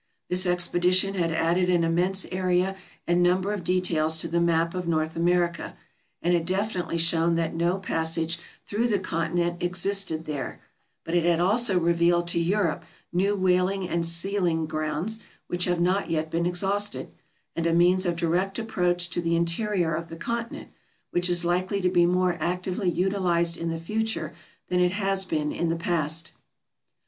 [0.29, 4.87] This expedition had added an immense area and number of details to the map of
[4.87, 5.77] North America,
[6.23, 10.59] and had definitely shown that no passage through the continent existed there;
[11.05, 12.83] but it had also revealed to Europe
[13.13, 17.11] new whaling and sealing grounds which have not yet been exhausted,
[17.55, 20.69] and a means of direct approach to the interior of the continent
[21.11, 24.33] which is likely to be more actively utilized in the future
[24.67, 26.31] than it has been in the past.